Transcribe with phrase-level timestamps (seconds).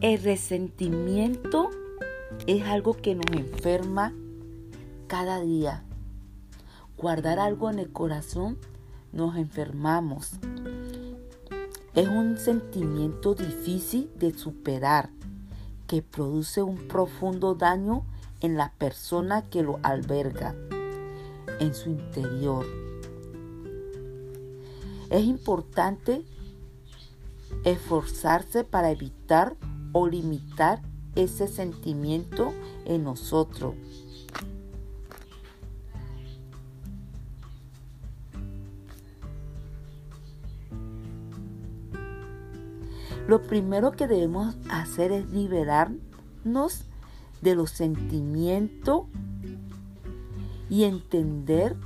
[0.00, 1.70] El resentimiento
[2.46, 4.14] es algo que nos enferma
[5.08, 5.82] cada día.
[6.96, 8.58] Guardar algo en el corazón
[9.12, 10.34] nos enfermamos.
[11.96, 15.10] Es un sentimiento difícil de superar
[15.88, 18.04] que produce un profundo daño
[18.40, 20.54] en la persona que lo alberga,
[21.58, 22.64] en su interior.
[25.10, 26.24] Es importante
[27.64, 29.56] esforzarse para evitar
[29.92, 30.82] o limitar
[31.14, 32.52] ese sentimiento
[32.84, 33.74] en nosotros.
[43.28, 46.86] Lo primero que debemos hacer es liberarnos
[47.42, 49.02] de los sentimientos
[50.70, 51.76] y entender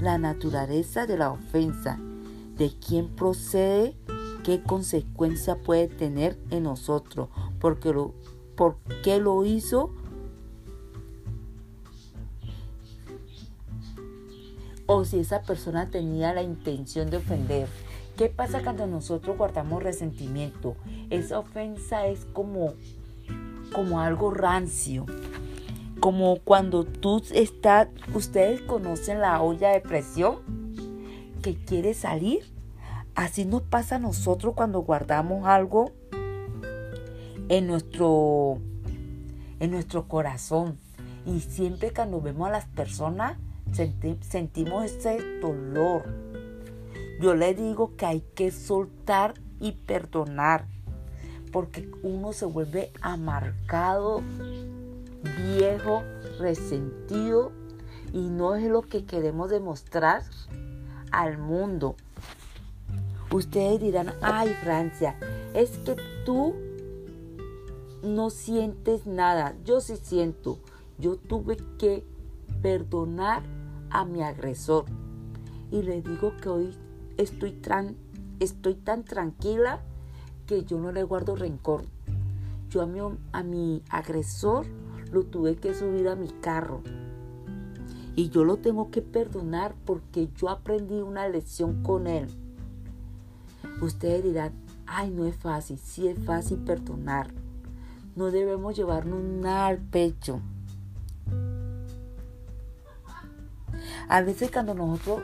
[0.00, 1.98] la naturaleza de la ofensa,
[2.56, 3.96] de quién procede,
[4.44, 7.28] qué consecuencia puede tener en nosotros,
[7.62, 8.12] porque lo,
[8.56, 9.94] por qué lo hizo
[14.86, 17.68] o si esa persona tenía la intención de ofender.
[18.16, 20.74] ¿Qué pasa cuando nosotros guardamos resentimiento?
[21.08, 22.74] Esa ofensa es como,
[23.72, 25.06] como algo rancio.
[26.00, 30.40] Como cuando tú estás, ustedes conocen la olla de presión
[31.42, 32.42] que quiere salir.
[33.14, 35.92] Así nos pasa a nosotros cuando guardamos algo
[37.52, 38.58] en nuestro,
[39.60, 40.78] en nuestro corazón.
[41.24, 43.36] Y siempre cuando vemos a las personas
[43.72, 46.02] sentimos ese dolor
[47.22, 50.66] yo le digo que hay que soltar y perdonar,
[51.52, 54.22] porque uno se vuelve amargado,
[55.38, 56.02] viejo,
[56.40, 57.52] resentido,
[58.12, 60.24] y no es lo que queremos demostrar
[61.12, 61.94] al mundo.
[63.30, 65.16] Ustedes dirán, ay Francia,
[65.54, 65.94] es que
[66.26, 66.56] tú
[68.02, 69.54] no sientes nada.
[69.64, 70.58] Yo sí siento.
[70.98, 72.04] Yo tuve que
[72.60, 73.42] perdonar
[73.90, 74.84] a mi agresor.
[75.70, 76.76] Y le digo que hoy
[77.16, 79.80] estoy, tan tranquila
[80.46, 81.84] que yo no le guardo rencor.
[82.68, 83.00] Yo a mi,
[83.32, 84.66] a mi agresor
[85.10, 86.82] lo tuve que subir a mi carro.
[88.14, 92.28] Y yo lo tengo que perdonar porque yo aprendí una lección con él.
[93.80, 94.52] Ustedes dirán,
[94.86, 95.78] ay, no es fácil.
[95.78, 97.32] Sí es fácil perdonar.
[98.14, 100.40] No debemos llevarnos nada al pecho.
[104.08, 105.22] A veces cuando nosotros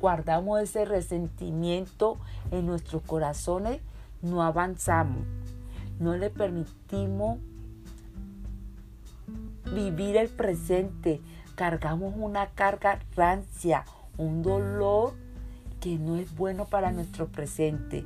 [0.00, 2.18] guardamos ese resentimiento
[2.50, 3.80] en nuestros corazones,
[4.22, 5.22] no avanzamos.
[6.00, 7.38] No le permitimos
[9.72, 11.20] vivir el presente.
[11.54, 13.84] Cargamos una carga rancia,
[14.16, 15.12] un dolor
[15.80, 18.04] que no es bueno para nuestro presente.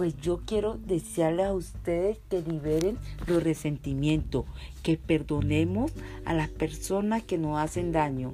[0.00, 2.96] Pues yo quiero desearles a ustedes que liberen
[3.26, 4.46] los resentimientos,
[4.82, 5.92] que perdonemos
[6.24, 8.32] a las personas que nos hacen daño.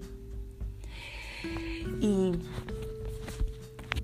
[2.01, 2.31] Y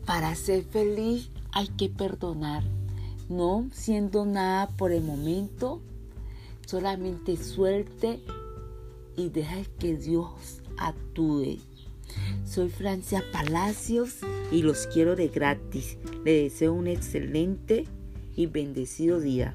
[0.04, 2.64] para ser feliz hay que perdonar,
[3.28, 5.80] no siendo nada por el momento,
[6.66, 8.18] solamente suelte
[9.16, 11.60] y deja que Dios actúe.
[12.44, 14.18] Soy Francia Palacios
[14.50, 15.98] y los quiero de gratis.
[16.24, 17.84] Le deseo un excelente
[18.36, 19.54] y bendecido día.